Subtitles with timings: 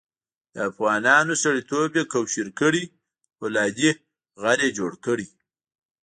[0.53, 2.93] د افغانانو سړیتوب یې کوشیر کړی او
[3.37, 3.89] فولادي
[4.41, 5.27] غر یې جوړ کړی.